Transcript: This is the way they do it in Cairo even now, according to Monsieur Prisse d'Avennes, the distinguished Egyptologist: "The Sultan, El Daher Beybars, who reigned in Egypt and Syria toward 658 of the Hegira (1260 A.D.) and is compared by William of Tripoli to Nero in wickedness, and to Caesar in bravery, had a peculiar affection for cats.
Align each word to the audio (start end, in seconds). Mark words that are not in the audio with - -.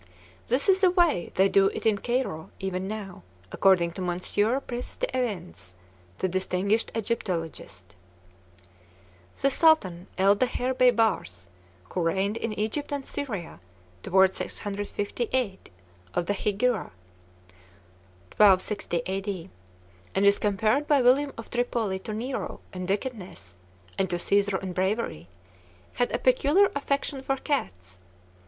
This 0.47 0.67
is 0.67 0.81
the 0.81 0.89
way 0.89 1.31
they 1.35 1.47
do 1.47 1.67
it 1.67 1.85
in 1.85 1.99
Cairo 1.99 2.49
even 2.59 2.87
now, 2.87 3.21
according 3.51 3.91
to 3.91 4.01
Monsieur 4.01 4.59
Prisse 4.59 4.95
d'Avennes, 4.95 5.75
the 6.17 6.27
distinguished 6.27 6.91
Egyptologist: 6.97 7.95
"The 9.39 9.51
Sultan, 9.51 10.07
El 10.17 10.33
Daher 10.37 10.73
Beybars, 10.73 11.49
who 11.93 12.01
reigned 12.01 12.35
in 12.37 12.51
Egypt 12.57 12.91
and 12.91 13.05
Syria 13.05 13.59
toward 14.01 14.33
658 14.33 15.69
of 16.15 16.25
the 16.25 16.33
Hegira 16.33 16.93
(1260 18.37 19.03
A.D.) 19.05 19.49
and 20.15 20.25
is 20.25 20.39
compared 20.39 20.87
by 20.87 21.03
William 21.03 21.31
of 21.37 21.51
Tripoli 21.51 21.99
to 21.99 22.11
Nero 22.11 22.59
in 22.73 22.87
wickedness, 22.87 23.57
and 23.99 24.09
to 24.09 24.17
Caesar 24.17 24.57
in 24.57 24.73
bravery, 24.73 25.27
had 25.93 26.11
a 26.11 26.17
peculiar 26.17 26.71
affection 26.75 27.21
for 27.21 27.37
cats. 27.37 27.99